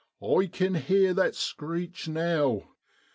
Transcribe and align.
I 0.19 0.47
kin 0.47 0.73
heer 0.73 1.13
that 1.13 1.35
screech 1.35 2.07
now 2.07 2.71